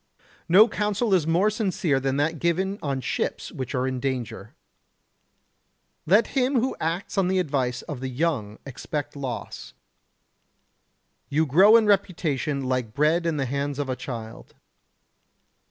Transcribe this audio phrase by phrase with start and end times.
[0.49, 4.55] No counsel is more sincere than that given on ships which are in danger.
[6.07, 9.73] Let him who acts on the advice of the young expect loss.
[11.29, 14.55] You grow in reputation like bread in the hands of a child.